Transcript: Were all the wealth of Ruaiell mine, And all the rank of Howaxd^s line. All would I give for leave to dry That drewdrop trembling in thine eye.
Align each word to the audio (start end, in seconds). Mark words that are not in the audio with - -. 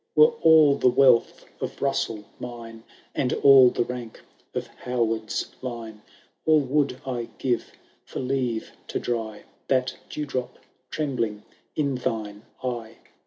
Were 0.15 0.31
all 0.41 0.77
the 0.77 0.89
wealth 0.89 1.45
of 1.61 1.79
Ruaiell 1.79 2.23
mine, 2.39 2.83
And 3.13 3.33
all 3.33 3.69
the 3.69 3.83
rank 3.85 4.19
of 4.55 4.65
Howaxd^s 4.83 5.49
line. 5.61 6.01
All 6.43 6.59
would 6.61 6.99
I 7.05 7.29
give 7.37 7.71
for 8.03 8.19
leave 8.19 8.71
to 8.87 8.99
dry 8.99 9.43
That 9.67 9.95
drewdrop 10.09 10.57
trembling 10.89 11.43
in 11.75 11.93
thine 11.93 12.41
eye. 12.63 12.97